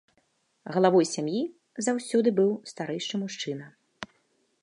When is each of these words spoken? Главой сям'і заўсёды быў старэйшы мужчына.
Главой 0.75 1.05
сям'і 1.09 1.41
заўсёды 1.89 2.29
быў 2.41 2.51
старэйшы 2.73 3.15
мужчына. 3.27 3.67